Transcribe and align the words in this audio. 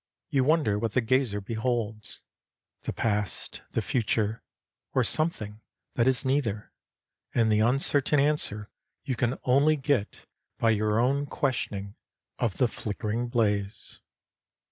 You 0.31 0.45
wonder 0.45 0.79
what 0.79 0.93
the 0.93 1.01
gazer 1.01 1.39
beholds 1.39 2.21
the 2.85 2.91
past, 2.91 3.61
the 3.73 3.83
future, 3.83 4.41
or 4.95 5.03
something 5.03 5.61
that 5.93 6.07
is 6.07 6.25
neither; 6.25 6.71
and 7.35 7.51
the 7.51 7.59
uncertain 7.59 8.19
answer 8.19 8.71
you 9.03 9.15
can 9.15 9.37
only 9.43 9.75
get 9.75 10.25
by 10.57 10.71
your 10.71 10.99
own 10.99 11.27
questioning 11.27 11.93
of 12.39 12.57
the 12.57 12.67
flickering 12.67 13.27
blaze. 13.27 13.99